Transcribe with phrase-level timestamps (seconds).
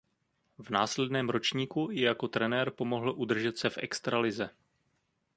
[0.57, 4.49] V následném ročníku ji jako trenér pomohl udržet se v extralize.